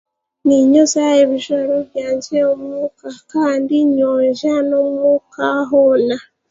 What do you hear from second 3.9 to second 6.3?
nyonja n'omuuka hoona